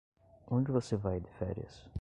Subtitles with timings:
[0.47, 1.87] Onde você vai de férias?